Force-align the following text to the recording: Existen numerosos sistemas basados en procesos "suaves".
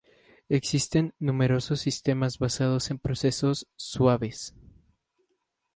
Existen 0.49 1.13
numerosos 1.19 1.81
sistemas 1.81 2.39
basados 2.39 2.89
en 2.89 2.97
procesos 2.97 3.67
"suaves". 3.75 4.55